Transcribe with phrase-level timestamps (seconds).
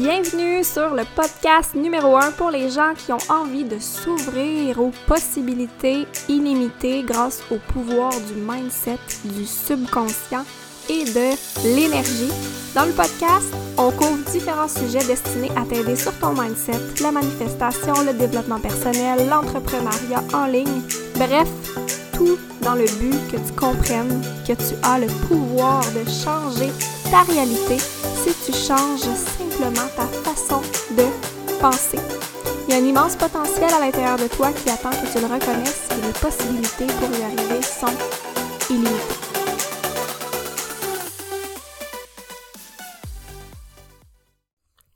[0.00, 4.92] Bienvenue sur le podcast numéro 1 pour les gens qui ont envie de s'ouvrir aux
[5.08, 10.44] possibilités illimitées grâce au pouvoir du mindset, du subconscient
[10.88, 12.30] et de l'énergie.
[12.76, 17.94] Dans le podcast, on couvre différents sujets destinés à t'aider sur ton mindset, la manifestation,
[18.06, 20.82] le développement personnel, l'entrepreneuriat en ligne,
[21.16, 21.48] bref,
[22.12, 26.70] tout dans le but que tu comprennes que tu as le pouvoir de changer
[27.10, 29.08] ta réalité si tu changes
[29.58, 30.60] ta façon
[30.94, 31.02] de
[31.60, 31.98] penser.
[32.68, 35.26] Il y a un immense potentiel à l'intérieur de toi qui attend que tu le
[35.26, 37.86] reconnaisses et les possibilités pour y arriver sont
[38.70, 38.94] illimitées.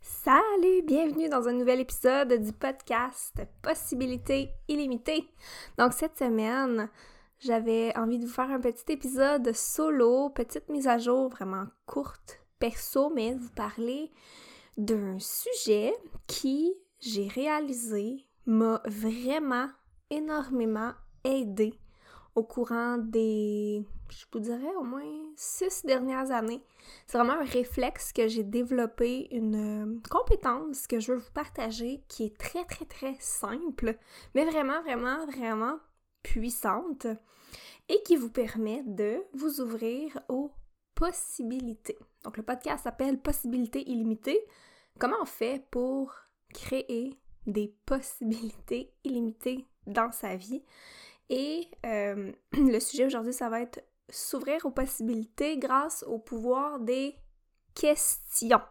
[0.01, 5.29] Salut, bienvenue dans un nouvel épisode du podcast Possibilités illimitées.
[5.77, 6.88] Donc cette semaine,
[7.41, 12.38] j'avais envie de vous faire un petit épisode solo, petite mise à jour vraiment courte,
[12.60, 14.13] perso, mais vous parler
[14.76, 15.95] d'un sujet
[16.26, 19.68] qui, j'ai réalisé, m'a vraiment
[20.10, 20.92] énormément
[21.24, 21.74] aidé
[22.34, 25.02] au courant des, je vous dirais, au moins
[25.37, 26.62] six dernières années.
[27.06, 32.24] C'est vraiment un réflexe que j'ai développé, une compétence que je veux vous partager qui
[32.24, 33.96] est très, très, très simple,
[34.34, 35.78] mais vraiment, vraiment, vraiment
[36.23, 37.06] puissante
[37.88, 40.50] et qui vous permet de vous ouvrir aux
[41.03, 41.99] possibilités.
[42.23, 44.41] Donc le podcast s'appelle Possibilités illimitées.
[45.01, 46.15] Comment on fait pour
[46.55, 50.63] créer des possibilités illimitées dans sa vie?
[51.29, 57.17] Et euh, le sujet aujourd'hui, ça va être s'ouvrir aux possibilités grâce au pouvoir des
[57.75, 58.63] questions.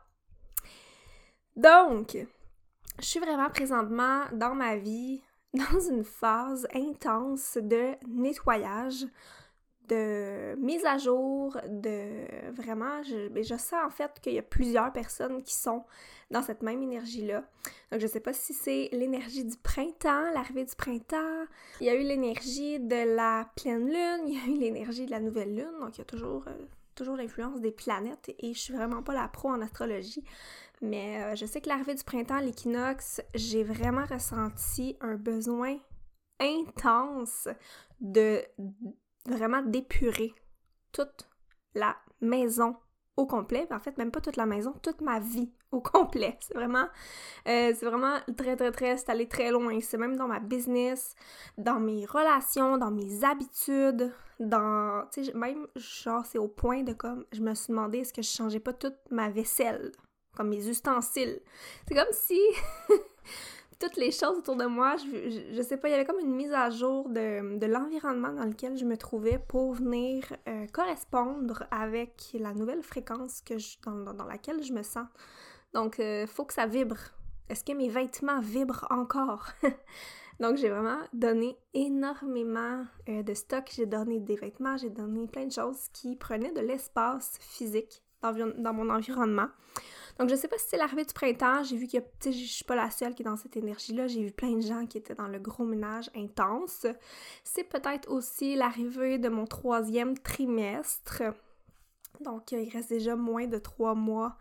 [1.58, 2.16] Donc,
[2.98, 5.22] je suis vraiment présentement dans ma vie
[5.54, 9.06] dans une phase intense de nettoyage,
[9.92, 14.44] de mise à jour, de vraiment, je, ben, je sens en fait qu'il y a
[14.44, 15.84] plusieurs personnes qui sont
[16.30, 17.44] dans cette même énergie-là.
[17.92, 21.46] Donc je sais pas si c'est l'énergie du printemps, l'arrivée du printemps,
[21.82, 25.12] il y a eu l'énergie de la pleine lune, il y a eu l'énergie de
[25.12, 26.66] la nouvelle lune, donc il y a toujours, euh,
[26.96, 30.24] toujours l'influence des planètes et je suis vraiment pas la pro en astrologie,
[30.82, 35.78] mais euh, je sais que l'arrivée du printemps, l'équinoxe, j'ai vraiment ressenti un besoin
[36.40, 37.50] intense
[38.00, 38.42] de
[39.28, 40.34] vraiment d'épurer
[40.92, 41.30] toute
[41.74, 42.76] la maison
[43.18, 43.68] au complet.
[43.72, 46.38] En fait, même pas toute la maison, toute ma vie au complet.
[46.42, 46.88] C'est vraiment,
[47.48, 49.80] euh, c'est vraiment très, très, très, c'est allé très loin.
[49.82, 51.16] C'est même dans ma business,
[51.58, 56.94] dans mes relations, dans mes habitudes, dans, tu sais, même, genre, c'est au point de
[56.94, 59.92] comme, je me suis demandé est-ce que je changeais pas toute ma vaisselle
[60.36, 61.42] comme mes ustensiles.
[61.88, 62.40] C'est comme si
[63.82, 66.36] toutes les choses autour de moi, je, je, sais pas, il y avait comme une
[66.36, 71.64] mise à jour de, de l'environnement dans lequel je me trouvais pour venir euh, correspondre
[71.72, 75.08] avec la nouvelle fréquence que je, dans, dans laquelle je me sens.
[75.74, 76.98] Donc, il euh, faut que ça vibre.
[77.50, 79.48] Est-ce que mes vêtements vibrent encore?
[80.40, 83.70] Donc, j'ai vraiment donné énormément euh, de stock.
[83.76, 88.34] J'ai donné des vêtements, j'ai donné plein de choses qui prenaient de l'espace physique dans,
[88.58, 89.48] dans mon environnement.
[90.20, 91.64] Donc, je sais pas si c'est l'arrivée du printemps.
[91.64, 94.08] J'ai vu que, tu sais, je suis pas la seule qui est dans cette énergie-là.
[94.08, 96.86] J'ai vu plein de gens qui étaient dans le gros ménage intense.
[97.44, 101.24] C'est peut-être aussi l'arrivée de mon troisième trimestre.
[102.20, 104.38] Donc, il reste déjà moins de trois mois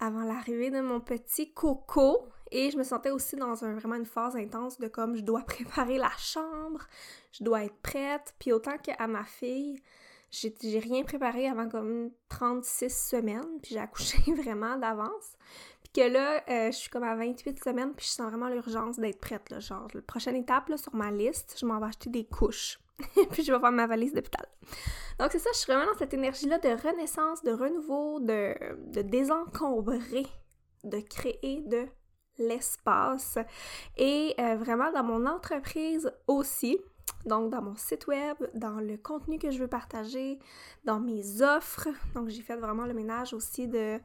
[0.00, 2.28] avant l'arrivée de mon petit coco.
[2.50, 5.98] Et je me sentais aussi dans vraiment une phase intense de comme je dois préparer
[5.98, 6.86] la chambre,
[7.32, 8.34] je dois être prête.
[8.38, 9.80] Puis autant qu'à ma fille,
[10.40, 15.36] j'ai rien préparé avant comme 36 semaines, puis j'ai accouché vraiment d'avance.
[15.82, 18.98] Puis que là, euh, je suis comme à 28 semaines, puis je sens vraiment l'urgence
[18.98, 22.78] d'être prête, genre, la prochaine étape, sur ma liste, je m'en vais acheter des couches.
[23.30, 24.46] puis je vais faire ma valise d'hôpital.
[25.18, 28.54] Donc c'est ça, je suis vraiment dans cette énergie-là de renaissance, de renouveau, de,
[28.92, 30.26] de désencombrer,
[30.84, 31.86] de créer de
[32.38, 33.38] l'espace.
[33.96, 36.78] Et euh, vraiment dans mon entreprise aussi,
[37.26, 40.38] donc, dans mon site web, dans le contenu que je veux partager,
[40.84, 41.88] dans mes offres.
[42.14, 43.98] Donc, j'ai fait vraiment le ménage aussi de...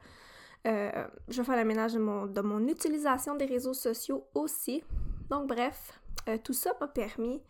[0.66, 4.82] Euh, je vais faire le ménage de mon, de mon utilisation des réseaux sociaux aussi.
[5.30, 7.42] Donc, bref, euh, tout ça m'a permis,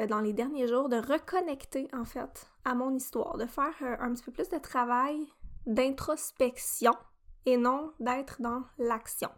[0.00, 4.12] euh, dans les derniers jours, de reconnecter, en fait, à mon histoire, de faire un
[4.14, 5.26] petit peu plus de travail
[5.66, 6.94] d'introspection
[7.46, 9.30] et non d'être dans l'action.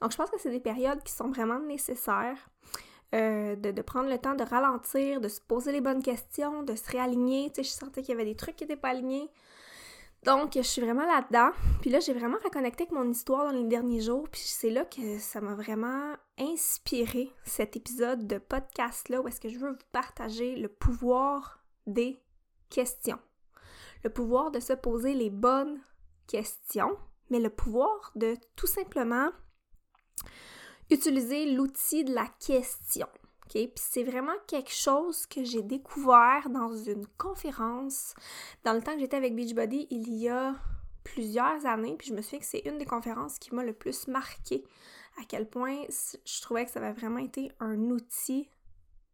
[0.00, 2.50] Donc, je pense que c'est des périodes qui sont vraiment nécessaires.
[3.14, 6.90] Euh, de, prendre le temps de ralentir, de se poser les bonnes questions, de se
[6.90, 7.50] réaligner.
[7.50, 9.30] Tu sais, je sentais qu'il y avait des trucs qui n'étaient pas alignés.
[10.24, 11.50] Donc, je suis vraiment là-dedans.
[11.80, 14.28] Puis là, j'ai vraiment reconnecté avec mon histoire dans les derniers jours.
[14.28, 19.48] Puis c'est là que ça m'a vraiment inspiré cet épisode de podcast-là où est-ce que
[19.48, 22.20] je veux vous partager le pouvoir des
[22.68, 23.18] questions.
[24.02, 25.78] Le pouvoir de se poser les bonnes
[26.26, 26.96] questions
[27.30, 29.30] mais le pouvoir de tout simplement
[30.94, 33.08] utiliser l'outil de la question.
[33.48, 38.14] Puis c'est vraiment quelque chose que j'ai découvert dans une conférence
[38.64, 40.54] dans le temps que j'étais avec Beachbody il y a
[41.04, 44.08] plusieurs années, puis je me souviens que c'est une des conférences qui m'a le plus
[44.08, 44.64] marqué
[45.20, 48.48] à quel point je trouvais que ça avait vraiment été un outil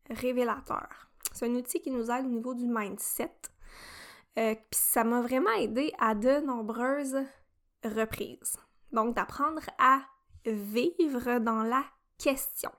[0.08, 1.10] révélateur.
[1.32, 3.32] C'est un outil qui nous aide au niveau du mindset.
[4.38, 7.18] Euh, puis ça m'a vraiment aidé à de nombreuses
[7.84, 8.56] reprises.
[8.92, 10.00] Donc d'apprendre à
[10.44, 11.84] vivre dans la
[12.18, 12.70] question.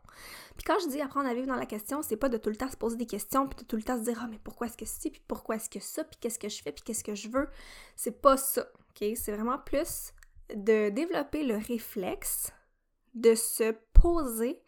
[0.56, 2.56] Puis quand je dis apprendre à vivre dans la question, c'est pas de tout le
[2.56, 4.68] temps se poser des questions, puis de tout le temps se dire ah mais pourquoi
[4.68, 7.04] est-ce que c'est, puis pourquoi est-ce que ça, puis qu'est-ce que je fais, puis qu'est-ce
[7.04, 7.50] que je veux.
[7.96, 9.08] C'est pas ça, ok?
[9.16, 10.14] C'est vraiment plus
[10.54, 12.52] de développer le réflexe
[13.14, 14.62] de se poser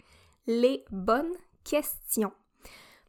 [0.47, 2.33] les bonnes questions.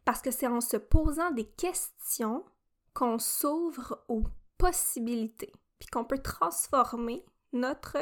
[0.05, 2.45] Parce que c'est en se posant des questions
[2.93, 4.25] qu'on s'ouvre aux
[4.59, 7.99] possibilités, puis qu'on peut transformer notre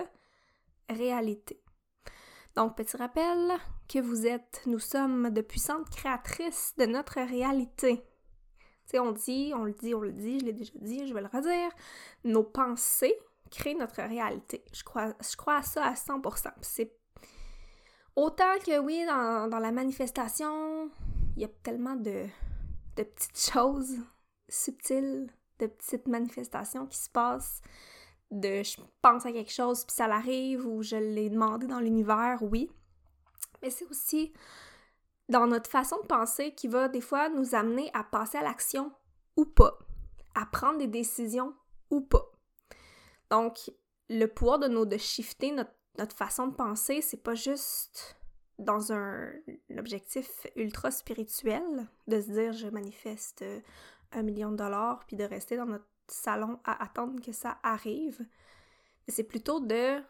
[0.88, 1.61] réalité.
[2.56, 3.52] Donc, petit rappel
[3.88, 8.02] que vous êtes, nous sommes de puissantes créatrices de notre réalité.
[8.86, 11.14] Tu sais, on dit, on le dit, on le dit, je l'ai déjà dit, je
[11.14, 11.70] vais le redire,
[12.24, 13.16] nos pensées
[13.50, 14.64] créent notre réalité.
[14.72, 16.52] Je crois, je crois à ça à 100%.
[16.60, 16.94] C'est
[18.16, 20.90] autant que oui, dans, la manifestation,
[21.36, 22.26] il y a tellement de
[22.96, 23.96] petites choses
[24.48, 27.62] subtiles, de petites manifestations qui se passent
[28.32, 32.38] de je pense à quelque chose puis ça l'arrive ou je l'ai demandé dans l'univers,
[32.42, 32.70] oui.
[33.62, 34.32] Mais c'est aussi
[35.28, 38.90] dans notre façon de penser qui va des fois nous amener à passer à l'action
[39.36, 39.78] ou pas,
[40.34, 41.54] à prendre des décisions
[41.90, 42.32] ou pas.
[43.30, 43.70] Donc,
[44.08, 48.16] le pouvoir de nous de shifter notre, notre façon de penser, c'est pas juste
[48.58, 49.32] dans un,
[49.78, 53.44] objectif ultra spirituel, de se dire je manifeste
[54.12, 58.24] un million de dollars, puis de rester dans notre salon à attendre que ça arrive.
[59.08, 60.00] C'est plutôt de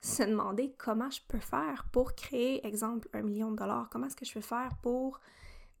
[0.00, 3.88] se demander comment je peux faire pour créer, exemple, un million de dollars.
[3.90, 5.20] Comment est-ce que je peux faire pour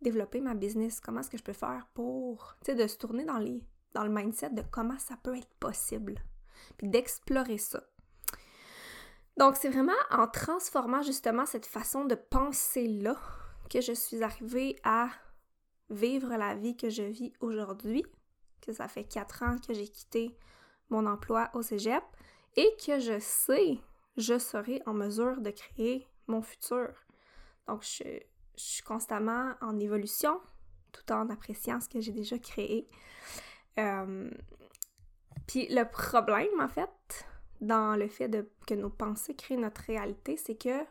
[0.02, 1.00] développer ma business?
[1.00, 3.62] Comment est-ce que je peux faire pour, tu sais, de se tourner dans, les,
[3.94, 6.16] dans le mindset de comment ça peut être possible.
[6.76, 7.82] Puis d'explorer ça.
[9.36, 13.16] Donc, c'est vraiment en transformant justement cette façon de penser-là
[13.68, 15.08] que je suis arrivée à
[15.90, 18.04] vivre la vie que je vis aujourd'hui
[18.66, 20.36] que ça fait quatre ans que j'ai quitté
[20.90, 22.02] mon emploi au cégep
[22.56, 23.78] et que je sais,
[24.16, 26.88] je serai en mesure de créer mon futur.
[27.66, 28.20] Donc, je,
[28.58, 30.40] suis constamment en évolution
[30.90, 32.88] tout en appréciant ce que j'ai déjà créé.
[33.78, 34.30] Euh,
[35.46, 37.26] puis le problème, en fait,
[37.60, 40.86] dans le fait de, que nos pensées créent notre réalité, c'est que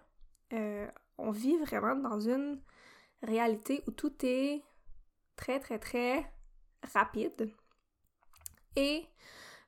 [0.53, 0.87] euh,
[1.17, 2.61] on vit vraiment dans une
[3.23, 4.63] réalité où tout est
[5.35, 6.31] très, très, très
[6.93, 7.51] rapide
[8.75, 9.05] et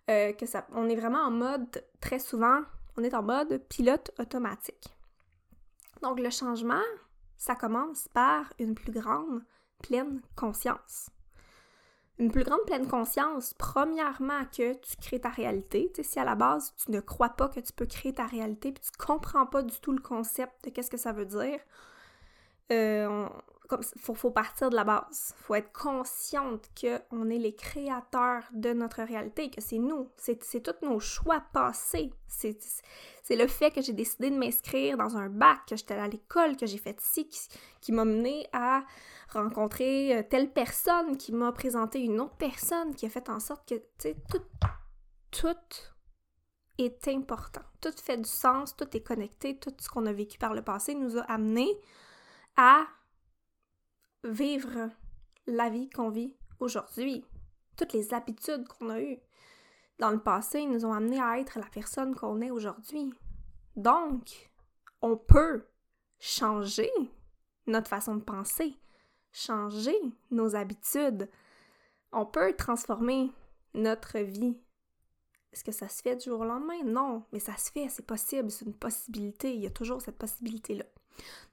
[0.10, 2.62] euh, que ça, on est vraiment en mode, très souvent,
[2.98, 4.94] on est en mode pilote automatique.
[6.02, 6.84] Donc le changement,
[7.38, 9.44] ça commence par une plus grande
[9.82, 11.10] pleine conscience.
[12.20, 15.92] Une plus grande pleine conscience, premièrement, que tu crées ta réalité.
[16.02, 18.84] Si à la base, tu ne crois pas que tu peux créer ta réalité, puis
[18.84, 21.60] tu comprends pas du tout le concept de qu'est-ce que ça veut dire,
[22.72, 23.28] euh,
[23.68, 25.34] comme faut, partir de la base.
[25.38, 30.86] Faut être consciente qu'on est les créateurs de notre réalité, que c'est nous, c'est tous
[30.86, 32.12] nos choix passés.
[32.28, 36.56] C'est le fait que j'ai décidé de m'inscrire dans un bac, que j'étais à l'école,
[36.56, 37.30] que j'ai fait ici,
[37.82, 38.84] qui, m'a mené à
[39.30, 43.68] rencontrer euh, telle personne, qui m'a présenté une autre personne, qui a fait en sorte
[43.68, 43.76] que,
[44.30, 44.42] tout,
[45.32, 45.58] tout
[46.78, 47.64] est important.
[47.82, 50.96] Tout fait du sens, tout est connecté, tout ce qu'on a vécu par le passé
[50.96, 51.68] nous a amené
[52.56, 52.88] à
[54.24, 54.90] vivre
[55.46, 57.26] la vie qu'on vit aujourd'hui.
[57.78, 59.20] Toutes les habitudes qu'on a eues
[60.00, 63.14] dans le passé nous ont amené à être la personne qu'on est aujourd'hui.
[63.76, 64.52] Donc,
[65.02, 65.64] on peut
[66.20, 66.92] changer
[67.68, 68.78] notre façon de penser,
[69.32, 69.96] changer
[70.32, 71.30] nos habitudes.
[72.12, 73.32] On peut transformer
[73.74, 74.58] notre vie.
[75.52, 76.84] Est-ce que ça se fait du jour au lendemain?
[76.84, 80.18] Non, mais ça se fait, c'est possible, c'est une possibilité, il y a toujours cette
[80.18, 80.86] possibilité-là.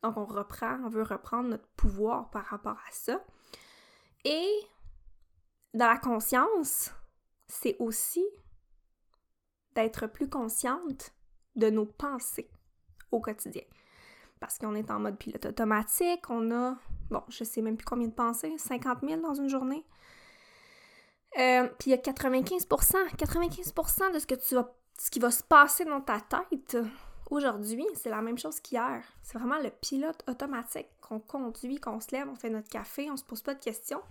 [0.02, 3.20] Donc, on reprend, on veut reprendre notre pouvoir par rapport à ça.
[4.24, 4.48] Et
[5.74, 6.92] dans la conscience,
[7.48, 8.24] c'est aussi
[9.74, 11.12] d'être plus consciente
[11.56, 12.50] de nos pensées
[13.10, 13.62] au quotidien.
[14.40, 16.76] Parce qu'on est en mode pilote automatique, on a,
[17.10, 19.84] bon, je sais même plus combien de pensées, 50 000 dans une journée.
[21.38, 25.30] Euh, puis il y a 95% 95% de ce, que tu vas, ce qui va
[25.30, 26.76] se passer dans ta tête
[27.30, 29.02] Aujourd'hui, c'est la même chose qu'hier.
[29.22, 33.16] C'est vraiment le pilote automatique qu'on conduit, qu'on se lève, on fait notre café, on
[33.16, 34.02] se pose pas de questions.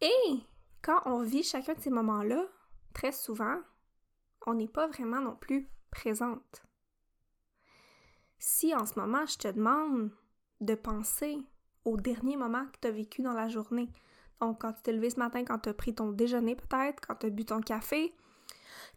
[0.00, 0.40] Et
[0.82, 2.44] quand on vit chacun de ces moments-là,
[2.92, 3.58] très souvent,
[4.46, 6.62] on n'est pas vraiment non plus présente.
[8.38, 10.10] Si en ce moment je te demande
[10.60, 11.38] de penser
[11.84, 13.88] au dernier moment que tu as vécu dans la journée,
[14.40, 17.14] donc quand tu t'es levé ce matin, quand tu as pris ton déjeuner peut-être, quand
[17.14, 18.12] tu as bu ton café,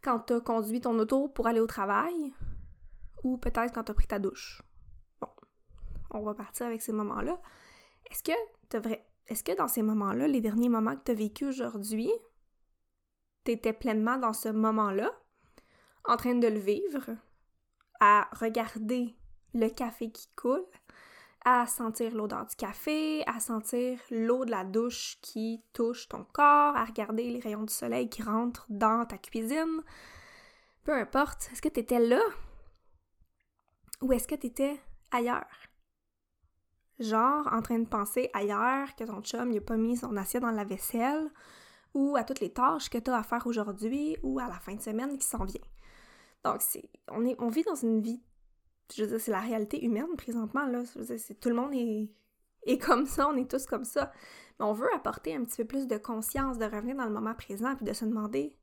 [0.02, 2.34] quand tu as conduit ton auto pour aller au travail,
[3.26, 4.62] ou peut-être quand tu as pris ta douche.
[5.20, 5.28] Bon,
[6.12, 7.42] on va partir avec ces moments-là.
[8.10, 9.04] Est-ce que, vrai...
[9.28, 12.12] Est-ce que dans ces moments-là, les derniers moments que tu as vécu aujourd'hui,
[13.44, 15.12] tu étais pleinement dans ce moment-là,
[16.04, 17.18] en train de le vivre,
[18.00, 19.16] à regarder
[19.56, 20.64] le café qui coule,
[21.44, 26.76] à sentir l'odeur du café, à sentir l'eau de la douche qui touche ton corps,
[26.76, 29.82] à regarder les rayons du soleil qui rentrent dans ta cuisine?
[30.84, 32.22] Peu importe, est-ce que tu étais là
[34.02, 34.80] ou est-ce que tu étais
[35.12, 35.46] ailleurs?
[37.00, 40.52] Genre en train de penser ailleurs que ton chum n'a pas mis son assiette dans
[40.52, 41.30] la vaisselle
[41.94, 44.76] ou à toutes les tâches que tu as à faire aujourd'hui ou à la fin
[44.76, 45.62] de semaine qui s'en vient.
[46.44, 48.22] Donc, c'est, on, est, on vit dans une vie,
[48.94, 50.84] je veux dire, c'est la réalité humaine présentement, là.
[51.42, 52.12] Tout le monde est,
[52.66, 54.12] est comme ça, on est tous comme ça.
[54.60, 57.34] Mais on veut apporter un petit peu plus de conscience, de revenir dans le moment
[57.34, 58.56] présent, puis de se demander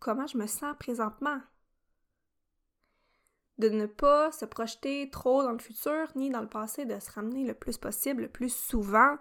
[0.00, 1.40] comment je me sens présentement.
[3.60, 7.12] De ne pas se projeter trop dans le futur ni dans le passé, de se
[7.12, 9.18] ramener le plus possible, le plus souvent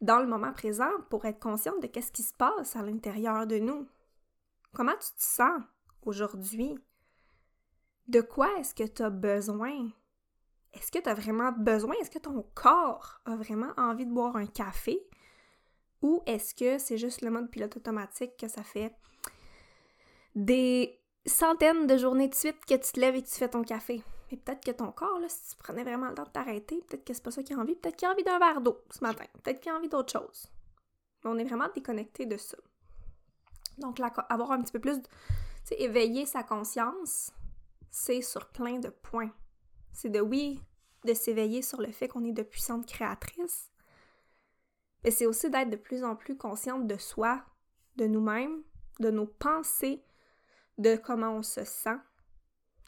[0.00, 3.58] dans le moment présent pour être consciente de qu'est-ce qui se passe à l'intérieur de
[3.58, 3.86] nous.
[4.72, 5.62] Comment tu te sens
[6.00, 6.78] aujourd'hui?
[8.08, 9.90] De quoi est-ce que tu as besoin?
[10.72, 11.94] Est-ce que tu as vraiment besoin?
[12.00, 14.98] Est-ce que ton corps a vraiment envie de boire un café?
[16.00, 18.96] Ou est-ce que c'est juste le mode pilote automatique que ça fait
[20.34, 23.62] des centaines de journées de suite que tu te lèves et que tu fais ton
[23.62, 24.02] café?
[24.30, 27.04] Mais peut-être que ton corps, là, si tu prenais vraiment le temps de t'arrêter, peut-être
[27.04, 27.74] que c'est pas ça qu'il a envie.
[27.76, 29.24] Peut-être qu'il a envie d'un verre d'eau ce matin.
[29.42, 30.48] Peut-être qu'il a envie d'autre chose.
[31.22, 32.56] Mais on est vraiment déconnecté de ça.
[33.78, 35.00] Donc, avoir un petit peu plus,
[35.66, 37.32] tu éveiller sa conscience,
[37.90, 39.32] c'est sur plein de points.
[39.92, 40.60] C'est de oui,
[41.04, 43.70] de s'éveiller sur le fait qu'on est de puissantes créatrices,
[45.04, 47.44] mais c'est aussi d'être de plus en plus consciente de soi,
[47.96, 48.62] de nous-mêmes,
[49.00, 50.02] de nos pensées,
[50.78, 51.98] de comment on se sent,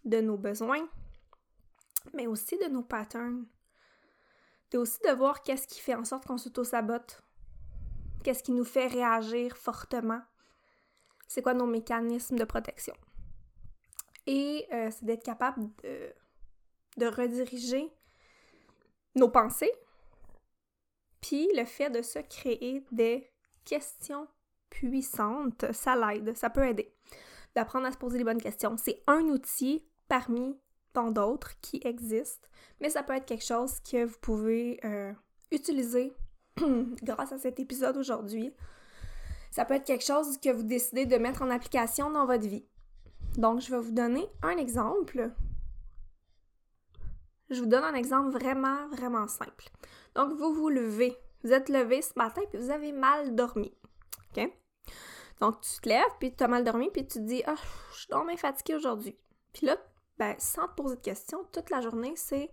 [0.04, 0.88] de nos besoins,
[2.14, 3.46] mais aussi de nos patterns.
[4.70, 7.22] De aussi de voir qu'est-ce qui fait en sorte qu'on s'auto-sabote.
[8.24, 10.20] Qu'est-ce qui nous fait réagir fortement.
[11.28, 12.94] C'est quoi nos mécanismes de protection.
[14.26, 16.12] Et euh, c'est d'être capable de,
[16.96, 17.92] de rediriger
[19.14, 19.72] nos pensées.
[21.20, 23.30] Puis le fait de se créer des
[23.64, 24.26] questions
[24.70, 26.92] puissantes, ça l'aide, ça peut aider.
[27.56, 28.76] D'apprendre à se poser les bonnes questions.
[28.76, 30.56] C'est un outil parmi
[31.04, 32.48] d'autres qui existent,
[32.80, 35.12] mais ça peut être quelque chose que vous pouvez euh,
[35.50, 36.12] utiliser
[37.02, 38.52] grâce à cet épisode aujourd'hui.
[39.50, 42.64] Ça peut être quelque chose que vous décidez de mettre en application dans votre vie.
[43.36, 45.30] Donc, je vais vous donner un exemple.
[47.50, 49.70] Je vous donne un exemple vraiment, vraiment simple.
[50.14, 51.16] Donc, vous vous levez.
[51.44, 53.72] Vous êtes levé ce matin puis vous avez mal dormi.
[55.40, 57.56] Donc, tu te lèves puis tu as mal dormi puis tu te dis Ah,
[57.92, 59.18] je suis dormi fatiguée aujourd'hui.
[59.52, 59.76] Puis là,
[60.18, 62.50] ben, sans te poser de questions, toute la journée, c'est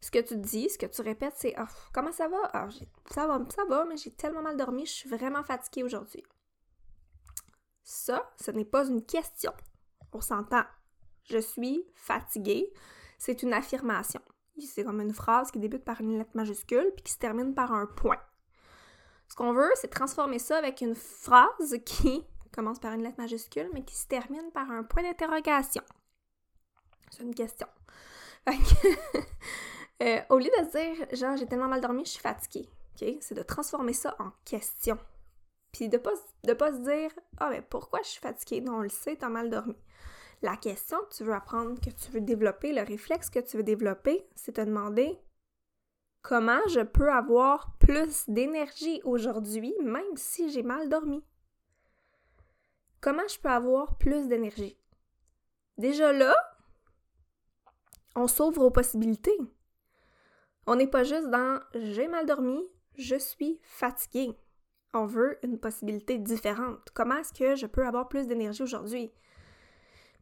[0.00, 2.50] ce que tu dis, ce que tu répètes, c'est oh, comment ça va?
[2.52, 2.68] Ah,
[3.10, 6.24] ça va, ça va, mais j'ai tellement mal dormi, je suis vraiment fatiguée aujourd'hui.
[7.82, 9.52] Ça, ce n'est pas une question.
[10.12, 10.64] On s'entend.
[11.24, 12.72] Je suis fatiguée.
[13.18, 14.20] C'est une affirmation.
[14.58, 17.72] C'est comme une phrase qui débute par une lettre majuscule puis qui se termine par
[17.72, 18.20] un point.
[19.30, 23.70] Ce qu'on veut, c'est transformer ça avec une phrase qui commence par une lettre majuscule
[23.72, 25.82] mais qui se termine par un point d'interrogation.
[27.10, 27.68] C'est une question.
[30.02, 32.68] euh, au lieu de dire, genre, j'ai tellement mal dormi, je suis fatiguée,
[33.00, 33.08] OK?
[33.20, 34.98] C'est de transformer ça en question.
[35.72, 36.12] Puis de pas,
[36.44, 38.60] de pas se dire, ah, mais pourquoi je suis fatiguée?
[38.60, 39.76] Non, on le sait, t'as mal dormi.
[40.42, 43.62] La question que tu veux apprendre, que tu veux développer, le réflexe que tu veux
[43.62, 45.20] développer, c'est te demander
[46.22, 51.24] comment je peux avoir plus d'énergie aujourd'hui, même si j'ai mal dormi?
[53.00, 54.76] Comment je peux avoir plus d'énergie?
[55.78, 56.34] Déjà là,
[58.14, 59.36] on s'ouvre aux possibilités.
[60.66, 62.60] On n'est pas juste dans j'ai mal dormi,
[62.96, 64.36] je suis fatiguée.
[64.92, 66.90] On veut une possibilité différente.
[66.92, 69.12] Comment est-ce que je peux avoir plus d'énergie aujourd'hui?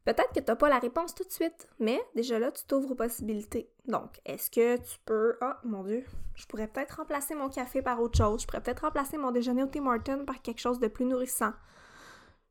[0.09, 2.93] Peut-être que tu n'as pas la réponse tout de suite, mais déjà là, tu t'ouvres
[2.93, 3.69] aux possibilités.
[3.85, 5.37] Donc, est-ce que tu peux.
[5.43, 6.03] oh, mon Dieu,
[6.35, 8.41] je pourrais peut-être remplacer mon café par autre chose.
[8.41, 11.53] Je pourrais peut-être remplacer mon déjeuner au Tim Hortons par quelque chose de plus nourrissant.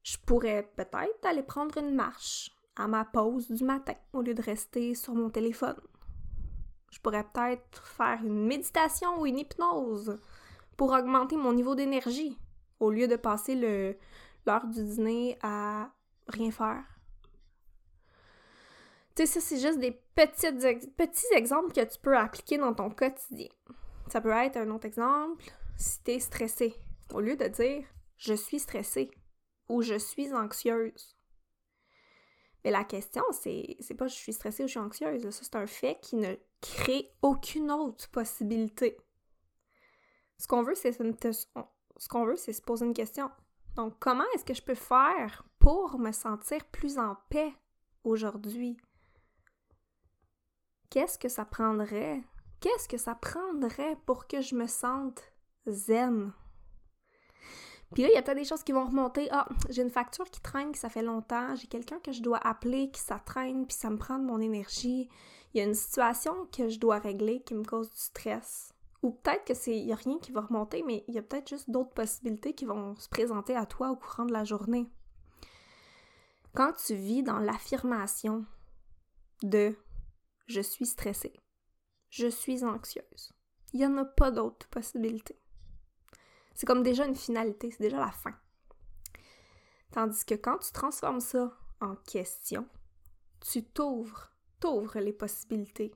[0.04, 4.44] Je pourrais peut-être aller prendre une marche à ma pause du matin au lieu de
[4.44, 5.82] rester sur mon téléphone.
[6.92, 10.20] Je pourrais peut-être faire une méditation ou une hypnose
[10.78, 12.38] pour augmenter mon niveau d'énergie
[12.80, 15.90] au lieu de passer l'heure du dîner à
[16.28, 16.84] rien faire.
[19.18, 23.48] Tu sais, ça, c'est juste des petits exemples que tu peux appliquer dans ton quotidien.
[24.10, 25.44] Ça peut être un autre exemple,
[25.76, 26.76] si t'es stressé.
[27.12, 27.84] Au lieu de dire
[28.18, 29.10] je suis stressée
[29.70, 31.18] ou je suis anxieuse.
[32.64, 35.28] Mais la question, c'est, pas je suis stressée ou je suis anxieuse.
[35.32, 38.98] Ça, c'est un fait qui ne crée aucune autre possibilité.
[40.38, 43.32] Ce qu'on veut, c'est se poser une question.
[43.76, 47.52] Donc, comment est-ce que je peux faire pour me sentir plus en paix
[48.04, 48.78] aujourd'hui?
[50.90, 52.24] Qu'est-ce que ça prendrait?
[52.60, 55.22] Qu'est-ce que ça prendrait pour que je me sente
[55.68, 56.32] zen?
[57.94, 59.28] Puis là, il y a peut-être des choses qui vont remonter.
[59.32, 61.56] Ah, j'ai une facture qui traîne, qui ça fait longtemps.
[61.56, 64.42] J'ai quelqu'un que je dois appeler, qui ça traîne, puis ça me prend de mon
[64.42, 65.10] énergie.
[65.54, 68.74] Il y a une situation que je dois régler qui me cause du stress.
[69.04, 71.48] Ou peut-être que c'est, y a rien qui va remonter, mais il y a peut-être
[71.48, 74.90] juste d'autres possibilités qui vont se présenter à toi au courant de la journée.
[76.54, 78.46] Quand tu vis dans l'affirmation
[79.44, 79.78] de
[80.48, 81.34] je suis stressée,
[82.10, 83.34] je suis anxieuse,
[83.74, 85.40] il n'y en a pas d'autres possibilités.
[86.54, 88.34] C'est comme déjà une finalité, c'est déjà la fin.
[89.92, 92.68] Tandis que quand tu transformes ça en question,
[93.40, 95.94] tu t'ouvres, t'ouvres les possibilités.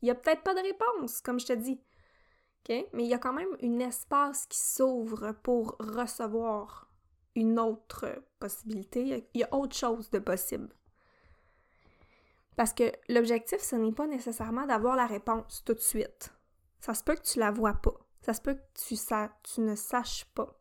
[0.00, 1.82] Il n'y a peut-être pas de réponse, comme je te dis,
[2.68, 6.92] mais il y a quand même un espace qui s'ouvre pour recevoir
[7.34, 9.28] une autre possibilité.
[9.34, 10.74] Il y a autre chose de possible.
[12.60, 16.30] Parce que l'objectif, ce n'est pas nécessairement d'avoir la réponse tout de suite.
[16.78, 17.94] Ça se peut que tu la vois pas.
[18.20, 18.96] Ça se peut que tu,
[19.44, 20.60] tu ne saches pas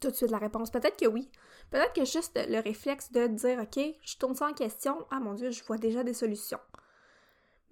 [0.00, 0.70] tout de suite la réponse.
[0.70, 1.28] Peut-être que oui.
[1.72, 5.08] Peut-être que juste le réflexe de dire OK, je tourne ça en question.
[5.10, 6.60] Ah mon Dieu, je vois déjà des solutions.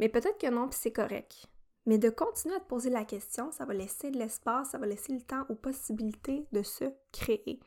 [0.00, 1.46] Mais peut-être que non, puis c'est correct.
[1.86, 4.86] Mais de continuer à te poser la question, ça va laisser de l'espace, ça va
[4.86, 7.60] laisser le temps aux possibilités de se créer.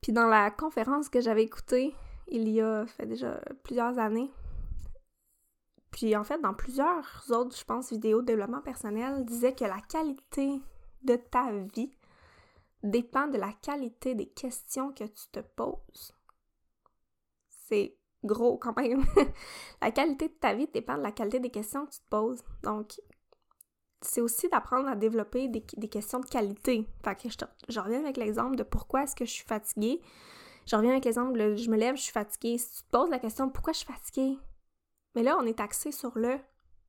[0.00, 1.94] Puis dans la conférence que j'avais écoutée,
[2.28, 4.30] il y a fait déjà plusieurs années,
[5.96, 9.80] puis en fait, dans plusieurs autres, je pense, vidéos de développement personnel, disait que la
[9.80, 10.60] qualité
[11.02, 11.90] de ta vie
[12.82, 16.14] dépend de la qualité des questions que tu te poses.
[17.48, 19.04] C'est gros quand même.
[19.80, 22.42] la qualité de ta vie dépend de la qualité des questions que tu te poses.
[22.62, 23.00] Donc,
[24.02, 26.86] c'est aussi d'apprendre à développer des, questions de qualité.
[27.02, 27.28] Fait que
[27.68, 30.02] je, reviens avec l'exemple de pourquoi est-ce que je suis fatiguée.
[30.66, 32.58] Je reviens avec l'exemple je me lève, je suis fatiguée.
[32.58, 34.38] Si tu te poses la question pourquoi je suis fatiguée,
[35.14, 36.38] mais là, on est axé sur le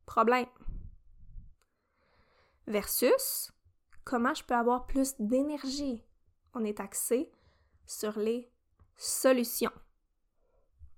[0.05, 0.47] problème.
[2.65, 3.53] Versus
[4.03, 6.03] comment je peux avoir plus d'énergie?
[6.53, 7.31] On est axé
[7.85, 8.51] sur les
[8.97, 9.71] solutions.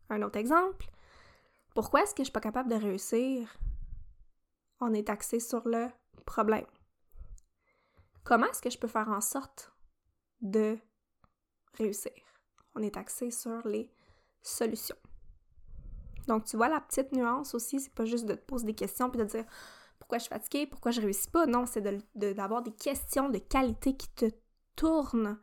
[0.09, 0.89] Un autre exemple.
[1.75, 3.57] Pourquoi est-ce que je suis pas capable de réussir?
[4.79, 5.89] On est axé sur le
[6.25, 6.65] problème.
[8.23, 9.71] Comment est-ce que je peux faire en sorte
[10.41, 10.79] de
[11.73, 12.28] réussir?
[12.79, 13.91] On est axé sur les
[14.41, 14.95] solutions.
[16.27, 19.09] Donc, tu vois la petite nuance aussi, c'est pas juste de te poser des questions
[19.09, 19.43] puis de dire
[19.99, 21.45] pourquoi je suis fatiguée, pourquoi je réussis pas.
[21.45, 21.83] Non, c'est
[22.15, 24.25] d'avoir des questions de qualité qui te
[24.75, 25.37] tournent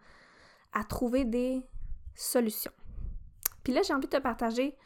[0.72, 1.62] à trouver des
[2.14, 2.72] solutions.
[3.64, 4.77] Puis là, j'ai envie de te partager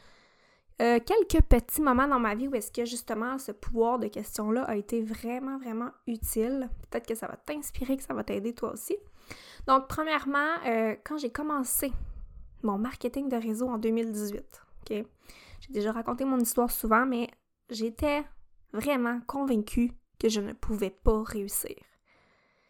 [0.80, 4.62] euh, quelques petits moments dans ma vie où est-ce que justement ce pouvoir de questions-là
[4.64, 6.68] a été vraiment, vraiment utile.
[6.90, 8.96] Peut-être que ça va t'inspirer, que ça va t'aider toi aussi.
[9.66, 11.92] Donc, premièrement, euh, quand j'ai commencé
[12.62, 15.04] mon marketing de réseau en 2018, OK?
[15.60, 17.28] J'ai déjà raconté mon histoire souvent, mais
[17.68, 18.24] j'étais
[18.72, 21.76] vraiment convaincue que je ne pouvais pas réussir.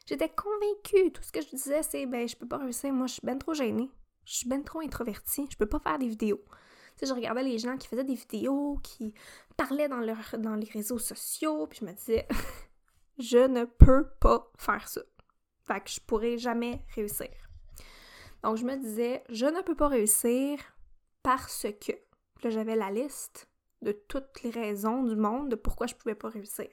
[0.07, 1.13] J'étais convaincue.
[1.13, 2.93] Tout ce que je disais, c'est ben, je peux pas réussir.
[2.93, 3.91] Moi, je suis ben trop gênée.
[4.25, 5.47] Je suis ben trop introvertie.
[5.51, 6.43] Je peux pas faire des vidéos.
[6.99, 9.15] Tu je regardais les gens qui faisaient des vidéos, qui
[9.57, 10.05] parlaient dans,
[10.39, 12.27] dans les réseaux sociaux, puis je me disais,
[13.19, 15.01] je ne peux pas faire ça.
[15.67, 17.29] Fait que je pourrais jamais réussir.
[18.43, 20.59] Donc, je me disais, je ne peux pas réussir
[21.23, 21.93] parce que
[22.43, 23.49] là, j'avais la liste
[23.83, 26.69] de toutes les raisons du monde de pourquoi je pouvais pas réussir.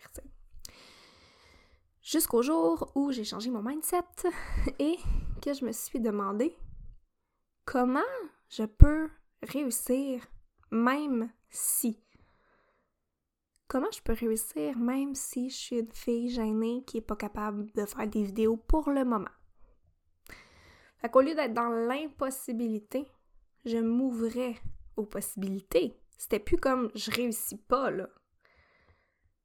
[2.02, 4.02] Jusqu'au jour où j'ai changé mon mindset
[4.80, 4.98] et
[5.42, 6.56] que je me suis demandé
[7.66, 8.00] comment
[8.50, 9.10] je peux
[9.44, 10.26] réussir
[10.72, 12.02] même si.
[13.68, 17.70] Comment je peux réussir même si je suis une fille gênée qui est pas capable
[17.74, 19.28] de faire des vidéos pour le moment?
[21.00, 23.08] Fait qu'au lieu d'être dans l'impossibilité,
[23.66, 24.56] je m'ouvrais
[24.96, 26.00] aux possibilités.
[26.18, 28.10] C'était plus comme je réussis pas, là.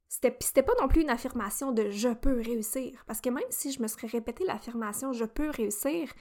[0.08, 3.02] C'était, pas non plus une affirmation de je peux réussir.
[3.06, 6.12] Parce que même si je me serais répété l'affirmation je peux réussir,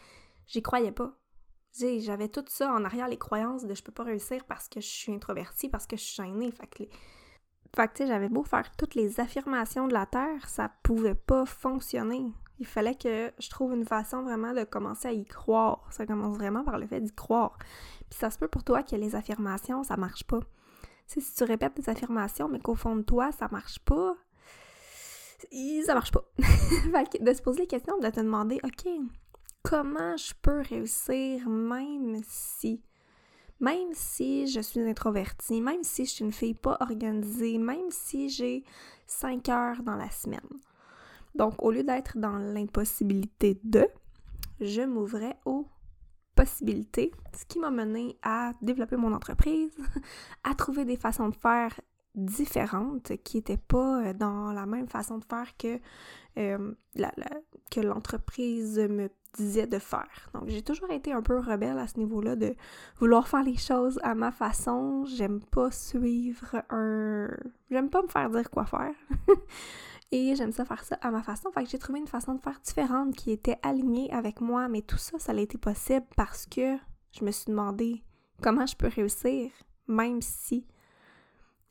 [0.48, 1.18] j'y croyais pas.
[1.78, 4.88] J'avais tout ça en arrière, les croyances de je peux pas réussir parce que je
[4.88, 6.52] suis introvertie, parce que je suis gênée.
[6.52, 6.84] Fait que,
[7.76, 12.32] fait que j'avais beau faire toutes les affirmations de la Terre, ça pouvait pas fonctionner.
[12.62, 15.84] Il fallait que je trouve une façon vraiment de commencer à y croire.
[15.90, 17.58] Ça commence vraiment par le fait d'y croire.
[18.08, 20.42] Puis ça se peut pour toi que les affirmations, ça marche pas.
[21.08, 24.16] si tu répètes des affirmations, mais qu'au fond de toi, ça marche pas,
[25.84, 26.24] ça marche pas.
[26.38, 28.88] de se poser les questions, de te demander, OK,
[29.64, 32.84] comment je peux réussir même si,
[33.60, 38.30] même si je suis introvertie, même si je suis une fille pas organisée, même si
[38.30, 38.64] j'ai
[39.08, 40.62] cinq heures dans la semaine?
[41.36, 43.88] Donc, au lieu d'être dans l'impossibilité de,
[44.60, 45.68] je m'ouvrais aux
[46.36, 49.72] possibilités, ce qui m'a mené à développer mon entreprise,
[50.44, 51.80] à trouver des façons de faire
[52.16, 55.80] différentes qui n'étaient pas euh, dans la même façon de faire que,
[56.38, 56.74] euh,
[57.70, 60.30] que l'entreprise me disait de faire.
[60.34, 62.54] Donc j'ai toujours été un peu rebelle à ce niveau-là de
[63.00, 65.06] vouloir faire les choses à ma façon.
[65.06, 67.30] J'aime pas suivre un...
[67.70, 68.94] J'aime pas me faire dire quoi faire.
[70.12, 71.52] Et j'aime ça faire ça à ma façon.
[71.52, 74.68] Fait que j'ai trouvé une façon de faire différente qui était alignée avec moi.
[74.68, 76.78] Mais tout ça, ça a été possible parce que
[77.12, 78.04] je me suis demandé
[78.42, 79.52] comment je peux réussir,
[79.88, 80.66] même si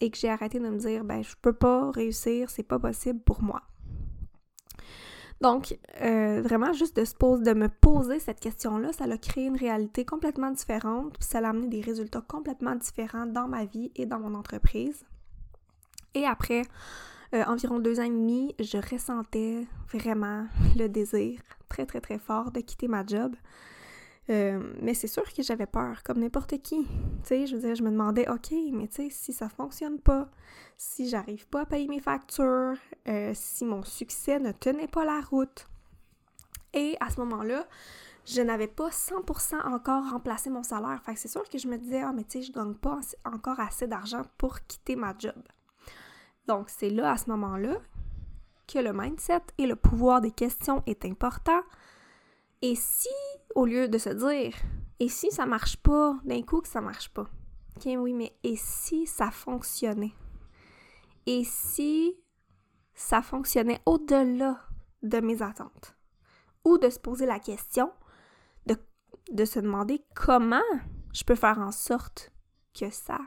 [0.01, 3.21] et que j'ai arrêté de me dire ben je peux pas réussir, c'est pas possible
[3.21, 3.63] pour moi.
[5.41, 9.47] Donc, euh, vraiment, juste de, se pose, de me poser cette question-là, ça a créé
[9.47, 13.91] une réalité complètement différente, puis ça a amené des résultats complètement différents dans ma vie
[13.97, 15.03] et dans mon entreprise.
[16.13, 16.63] Et après
[17.35, 22.51] euh, environ deux ans et demi, je ressentais vraiment le désir très, très, très fort
[22.51, 23.35] de quitter ma job.
[24.31, 26.87] Euh, mais c'est sûr que j'avais peur, comme n'importe qui.
[27.25, 30.29] Tu je je me demandais, OK, mais tu si ça fonctionne pas,
[30.77, 32.77] si j'arrive pas à payer mes factures,
[33.09, 35.67] euh, si mon succès ne tenait pas la route.
[36.75, 37.67] Et à ce moment-là,
[38.25, 41.03] je n'avais pas 100% encore remplacé mon salaire.
[41.05, 43.01] Fait que c'est sûr que je me disais, ah, mais tu sais, je gagne pas
[43.25, 45.35] encore assez d'argent pour quitter ma job.
[46.47, 47.81] Donc, c'est là, à ce moment-là,
[48.67, 51.61] que le mindset et le pouvoir des questions est important.
[52.63, 53.09] Et si
[53.55, 54.55] au lieu de se dire
[54.99, 57.27] et si ça marche pas, d'un coup que ça marche pas.
[57.77, 60.13] OK, oui, mais et si ça fonctionnait?
[61.27, 62.17] Et si
[62.95, 64.61] ça fonctionnait au-delà
[65.03, 65.97] de mes attentes?
[66.65, 67.91] Ou de se poser la question
[68.67, 68.77] de,
[69.33, 70.61] de se demander comment
[71.15, 72.31] je peux faire en sorte
[72.79, 73.19] que ça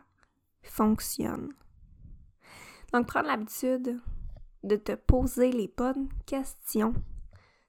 [0.62, 1.54] fonctionne.
[2.93, 3.99] Donc, prendre l'habitude
[4.63, 6.93] de te poser les bonnes questions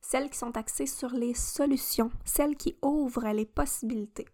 [0.05, 4.29] celles qui sont axées sur les solutions, celles qui ouvrent les possibilités.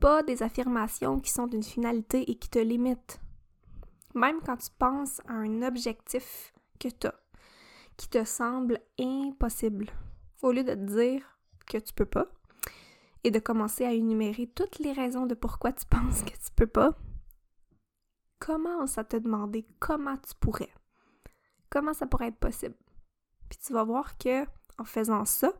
[0.00, 3.20] Pas des affirmations qui sont d'une finalité et qui te limitent.
[4.14, 7.14] Même quand tu penses à un objectif que tu as,
[7.98, 9.90] qui te semble impossible,
[10.42, 11.22] au lieu de te dire
[11.66, 12.26] que tu peux pas
[13.22, 16.66] et de commencer à énumérer toutes les raisons de pourquoi tu penses que tu peux
[16.66, 16.96] pas,
[18.40, 20.72] commence à te demander comment tu pourrais?
[21.68, 22.74] Comment ça pourrait être possible?
[23.48, 24.44] Puis tu vas voir que
[24.78, 25.52] en faisant ça,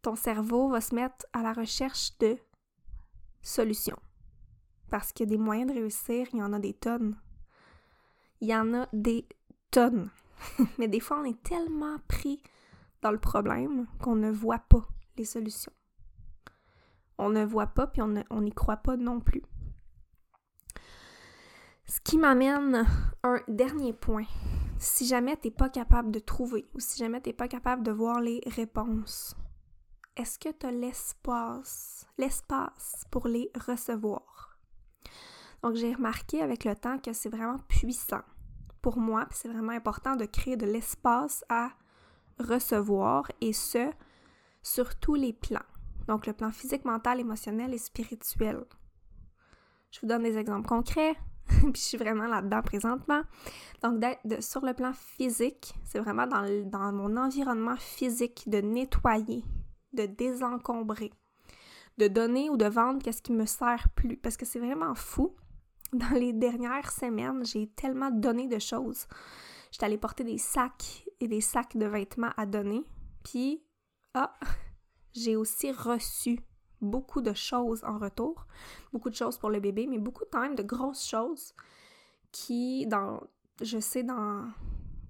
[0.00, 2.38] ton cerveau va se mettre à la recherche de
[3.42, 3.98] solutions.
[4.90, 7.16] Parce qu'il y a des moyens de réussir, il y en a des tonnes.
[8.40, 9.28] Il y en a des
[9.70, 10.08] tonnes.
[10.78, 12.42] Mais des fois, on est tellement pris
[13.02, 14.86] dans le problème qu'on ne voit pas
[15.16, 15.72] les solutions.
[17.18, 19.42] On ne voit pas, puis on n'y croit pas non plus.
[21.90, 22.86] Ce qui m'amène
[23.24, 24.26] un dernier point
[24.78, 27.82] si jamais tu n'es pas capable de trouver ou si jamais tu n'es pas capable
[27.82, 29.34] de voir les réponses,
[30.16, 34.56] est-ce que tu as l'espace, l'espace pour les recevoir?
[35.64, 38.22] Donc, j'ai remarqué avec le temps que c'est vraiment puissant
[38.82, 41.70] pour moi, c'est vraiment important de créer de l'espace à
[42.38, 43.90] recevoir et ce,
[44.62, 45.58] sur tous les plans.
[46.06, 48.64] Donc, le plan physique, mental, émotionnel et spirituel.
[49.90, 51.16] Je vous donne des exemples concrets.
[51.60, 53.22] puis je suis vraiment là-dedans présentement.
[53.82, 54.02] Donc,
[54.40, 59.44] sur le plan physique, c'est vraiment dans, mon environnement physique de nettoyer,
[59.92, 61.12] de désencombrer,
[61.98, 64.16] de donner ou de vendre qu'est-ce qui me sert plus.
[64.16, 65.34] Parce que c'est vraiment fou.
[65.92, 69.06] Dans les dernières semaines, j'ai tellement donné de choses.
[69.72, 72.84] J'étais allée porter des sacs et des sacs de vêtements à donner.
[73.24, 73.64] Puis,
[74.14, 74.38] ah,
[75.14, 76.38] j'ai aussi reçu
[76.80, 78.46] beaucoup de choses en retour,
[78.92, 81.54] beaucoup de choses pour le bébé, mais beaucoup quand même de grosses choses
[82.32, 83.20] qui, dans,
[83.60, 84.48] je sais, dans,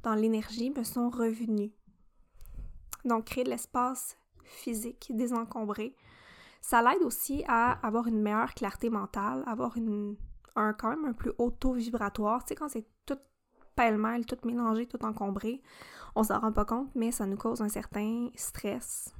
[0.02, 1.72] dans l'énergie, me sont revenues.
[3.04, 5.94] Donc, créer de l'espace physique désencombré,
[6.60, 10.16] ça l'aide aussi à avoir une meilleure clarté mentale, avoir une,
[10.56, 12.44] un quand même un plus haut taux vibratoire.
[12.44, 13.18] Tu sais, quand c'est tout
[13.74, 15.62] pêle-mêle, tout mélangé, tout encombré,
[16.14, 19.14] on s'en rend pas compte, mais ça nous cause un certain stress,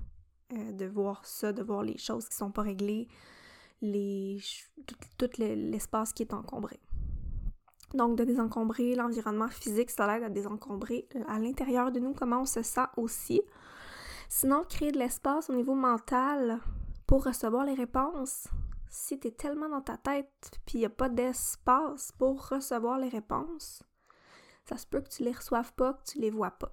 [0.53, 3.09] euh, de voir ça, de voir les choses qui sont pas réglées,
[3.83, 4.41] les,
[5.19, 6.81] tout, l'espace qui est encombré.
[7.95, 12.47] Donc, de désencombrer l'environnement physique, ça l'aide à désencombrer à l'intérieur de nous comment on
[12.47, 13.43] se sent aussi.
[14.29, 16.61] Sinon, créer de l'espace au niveau mental
[17.07, 18.47] pour recevoir les réponses,
[18.89, 22.99] si tu es tellement dans ta tête puis il n'y a pas d'espace pour recevoir
[22.99, 23.83] les réponses,
[24.69, 26.73] ça se peut que tu les reçoives pas, que tu les vois pas.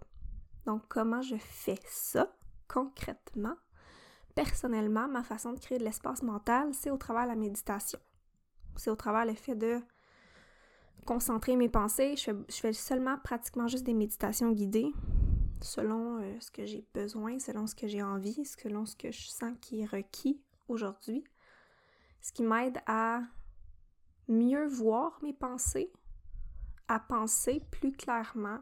[0.65, 2.31] Donc, comment je fais ça
[2.67, 3.55] concrètement?
[4.37, 7.97] Personnellement, ma façon de créer de l'espace mental, c'est au travers de la méditation.
[8.75, 9.81] C'est au travers le fait de
[11.07, 12.13] concentrer mes pensées.
[12.15, 14.93] Je fais, seulement pratiquement juste des méditations guidées
[15.59, 19.25] selon euh, ce que j'ai besoin, selon ce que j'ai envie, selon ce que je
[19.25, 21.23] sens qui est requis aujourd'hui.
[22.21, 23.21] Ce qui m'aide à
[24.27, 25.91] mieux voir mes pensées,
[26.87, 28.59] à penser plus clairement,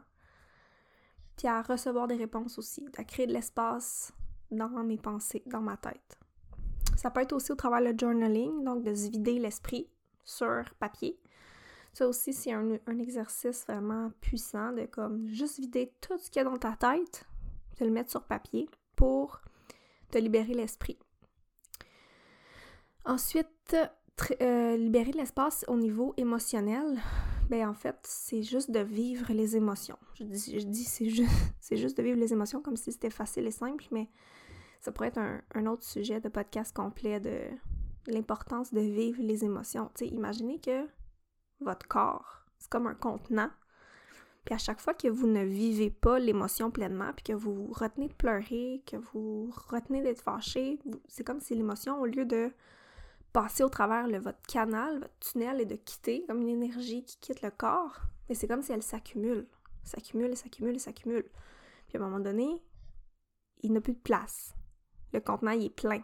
[1.36, 4.14] puis à recevoir des réponses aussi, à créer de l'espace
[4.50, 6.18] dans mes pensées, dans ma tête.
[6.96, 9.88] Ça peut être aussi au travers le journaling, donc de se vider l'esprit
[10.24, 11.18] sur papier.
[11.92, 16.44] Ça aussi, c'est un, exercice vraiment puissant de comme juste vider tout ce qu'il y
[16.46, 17.24] a dans ta tête,
[17.78, 19.40] de le mettre sur papier pour
[20.10, 20.98] te libérer l'esprit.
[23.04, 23.76] Ensuite,
[24.40, 26.98] euh, libérer l'espace au niveau émotionnel,
[27.48, 29.98] ben en fait, c'est juste de vivre les émotions.
[30.14, 31.30] Je dis, je dis c'est juste,
[31.60, 34.08] c'est juste de vivre les émotions comme si c'était facile et simple, mais
[34.86, 37.40] ça pourrait être un, autre sujet de podcast complet de
[38.06, 39.90] l'importance de vivre les émotions.
[39.96, 40.86] Tu sais, imaginez que
[41.58, 43.50] votre corps, c'est comme un contenant.
[44.44, 48.06] Puis à chaque fois que vous ne vivez pas l'émotion pleinement, puis que vous retenez
[48.06, 52.52] de pleurer, que vous retenez d'être fâché, c'est comme si l'émotion, au lieu de
[53.32, 57.18] passer au travers de votre canal, votre tunnel et de quitter, comme une énergie qui
[57.18, 59.48] quitte le corps, mais c'est comme si elle s'accumule,
[59.82, 61.28] s'accumule et s'accumule et s'accumule.
[61.88, 62.62] Puis à un moment donné,
[63.64, 64.54] il n'a plus de place.
[65.16, 66.02] Le contenant, il est plein.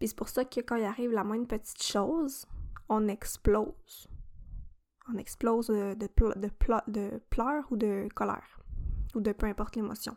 [0.00, 2.44] Puis c'est pour ça que quand il arrive la moindre petite chose,
[2.88, 4.08] on explose.
[5.08, 6.08] On explose de, de,
[6.90, 8.60] de pleurs ou de colère,
[9.14, 10.16] ou de peu importe l'émotion.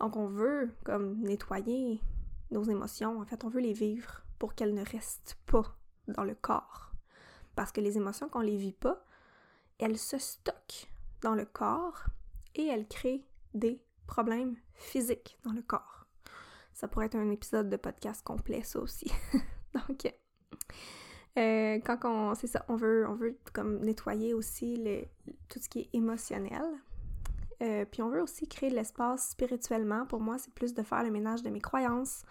[0.00, 2.02] Donc on veut comme nettoyer
[2.50, 5.76] nos émotions, en fait, on veut les vivre pour qu'elles ne restent pas
[6.08, 6.90] dans le corps.
[7.54, 9.04] Parce que les émotions, quand on les vit pas,
[9.78, 12.06] elles se stockent dans le corps
[12.56, 13.24] et elles créent
[13.54, 16.03] des problèmes physiques dans le corps.
[16.74, 19.10] Ça pourrait être un épisode de podcast complet, ça aussi.
[19.74, 20.12] Donc,
[21.38, 24.78] euh, quand on, c'est ça, on veut, on veut comme nettoyer aussi
[25.48, 26.64] tout ce qui est émotionnel.
[27.62, 30.06] Euh, puis on veut aussi créer de l'espace spirituellement.
[30.06, 32.22] Pour moi, c'est plus de faire le ménage de mes croyances,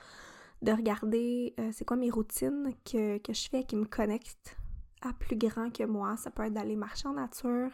[0.61, 4.57] de regarder euh, c'est quoi mes routines que, je fais qui me connectent
[5.01, 6.15] à plus grand que moi.
[6.17, 7.71] Ça peut être d'aller marcher en nature,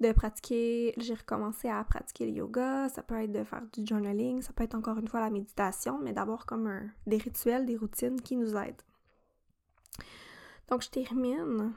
[0.00, 4.42] de pratiquer, j'ai recommencé à pratiquer le yoga, ça peut être de faire du journaling,
[4.42, 8.20] ça peut être encore une fois la méditation, mais d'avoir comme des rituels, des routines
[8.20, 8.82] qui nous aident.
[10.68, 11.72] Donc je termine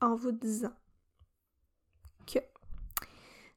[0.00, 0.74] en vous disant
[2.26, 2.40] que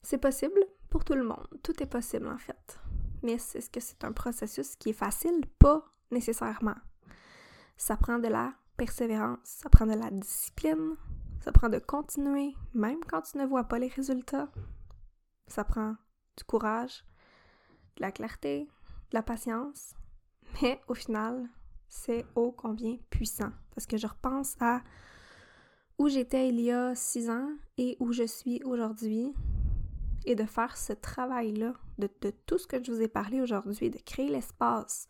[0.02, 0.60] c'est possible
[0.90, 1.48] pour tout le monde.
[1.64, 2.80] Tout est possible en fait
[3.26, 5.46] mais est-ce que c'est un processus qui est facile?
[5.60, 6.76] Pas nécessairement.
[7.76, 10.96] Ça prend de la persévérance, ça prend de la discipline,
[11.46, 14.50] ça prend de continuer, même quand tu ne vois pas les résultats.
[15.46, 15.96] Ça prend
[16.36, 17.06] du courage,
[17.98, 18.64] de la clarté,
[19.12, 19.94] de la patience,
[20.62, 21.48] mais au final,
[21.88, 23.52] c'est ô combien puissant.
[23.76, 24.82] Parce que je repense à
[26.00, 29.32] où j'étais il y a six ans et où je suis aujourd'hui,
[30.26, 32.10] et de faire ce travail-là, de,
[32.48, 35.08] tout ce que je vous ai parlé aujourd'hui, de créer l'espace,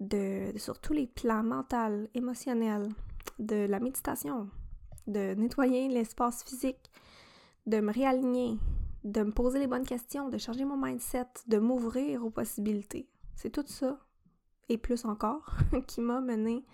[0.00, 2.90] de, sur tous les plans mental, émotionnel,
[3.38, 4.50] de la méditation,
[5.06, 6.90] de nettoyer l'espace physique,
[7.66, 8.58] de me réaligner,
[9.04, 13.08] de me poser les bonnes questions, de changer mon mindset, de m'ouvrir aux possibilités.
[13.34, 13.98] C'est tout ça,
[14.68, 16.64] et plus encore, qui m'a mené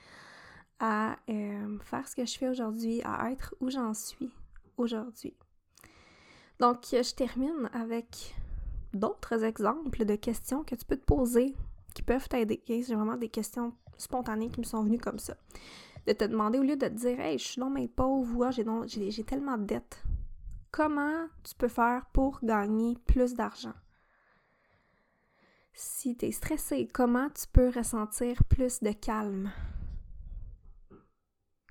[0.81, 4.31] à euh, faire ce que je fais aujourd'hui, à être où j'en suis
[4.77, 5.35] aujourd'hui.
[6.59, 8.35] Donc, je termine avec
[8.93, 11.55] d'autres exemples de questions que tu peux te poser
[11.95, 12.63] qui peuvent t'aider.
[12.67, 15.37] C'est vraiment des questions spontanées qui me sont venues comme ça.
[16.07, 18.51] De te demander, au lieu de te dire, hey, je suis non mais pauvre, ou
[18.51, 20.03] j'ai tellement de dettes,
[20.71, 23.75] comment tu peux faire pour gagner plus d'argent?
[25.75, 29.51] Si tu es stressé, comment tu peux ressentir plus de calme?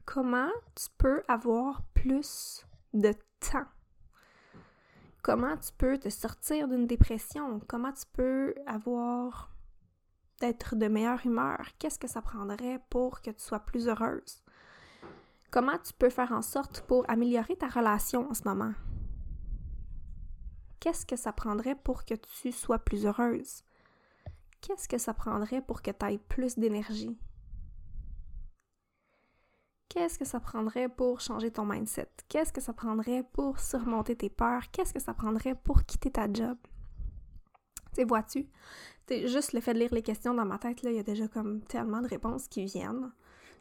[0.06, 3.14] Comment tu peux avoir plus de
[3.52, 3.68] temps?
[5.22, 9.52] comment tu peux te sortir d'une dépression, comment tu peux avoir
[10.42, 14.44] d'être de meilleure humeur, qu'est-ce que ça prendrait pour que tu sois plus heureuse?
[15.52, 18.74] Comment tu peux faire en sorte pour améliorer ta relation en ce moment?
[20.80, 23.64] Qu'est-ce que ça prendrait pour que tu sois plus heureuse?
[24.62, 27.20] Qu'est-ce que ça prendrait pour que tu aies plus d'énergie?
[29.90, 32.10] Qu'est-ce que ça prendrait pour changer ton mindset?
[32.30, 34.72] Qu'est-ce que ça prendrait pour surmonter tes peurs?
[34.72, 36.58] Qu'est-ce que ça prendrait pour quitter ta job?
[37.94, 38.48] Tu vois-tu?
[39.28, 41.62] Juste le fait de lire les questions dans ma tête, il y a déjà comme
[41.62, 43.12] tellement de réponses qui viennent.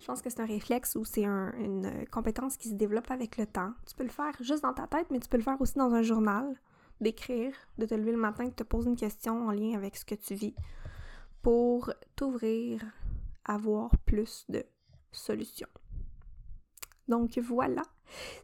[0.01, 3.47] Je pense que c'est un réflexe ou c'est une compétence qui se développe avec le
[3.47, 3.73] temps.
[3.87, 5.93] Tu peux le faire juste dans ta tête, mais tu peux le faire aussi dans
[5.93, 6.59] un journal,
[7.01, 10.05] d'écrire, de te lever le matin, de te poser une question en lien avec ce
[10.05, 10.55] que tu vis
[11.43, 12.83] pour t'ouvrir
[13.45, 13.59] à
[14.07, 14.65] plus de
[15.13, 15.69] solutions.
[17.09, 17.83] Donc voilà,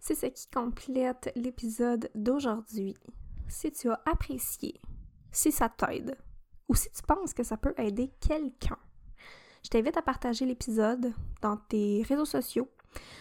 [0.01, 2.97] c'est ce qui complète l'épisode d'aujourd'hui.
[3.49, 4.81] Si tu as apprécié,
[5.31, 6.17] si ça t'aide,
[6.69, 8.79] ou si tu penses que ça peut aider quelqu'un,
[9.67, 12.69] je t'invite à partager l'épisode dans tes réseaux sociaux.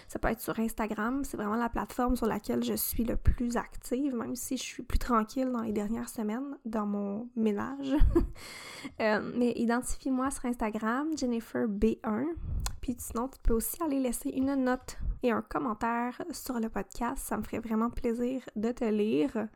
[0.08, 3.58] Ça peut être sur Instagram, c'est vraiment la plateforme sur laquelle je suis le plus
[3.58, 7.96] active, même si je suis plus tranquille dans les dernières semaines dans mon ménage.
[9.02, 12.28] Euh, mais identifie-moi sur Instagram, Jennifer B1.
[12.82, 17.18] Puis sinon, tu peux aussi aller laisser une note et un commentaire sur le podcast.
[17.18, 19.48] Ça me ferait vraiment plaisir de te lire.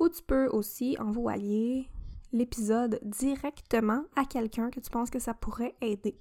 [0.00, 1.90] Ou tu peux aussi envoyer
[2.34, 6.18] l'épisode directement à quelqu'un que tu penses que ça pourrait aider.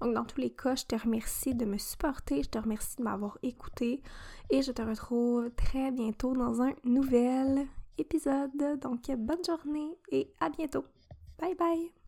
[0.00, 3.04] Donc, dans tous les cas, je te remercie de me supporter, je te remercie de
[3.04, 4.02] m'avoir écouté
[4.50, 8.80] et je te retrouve très bientôt dans un nouvel épisode.
[8.80, 10.84] Donc, bonne journée et à bientôt.
[11.38, 12.01] Bye bye!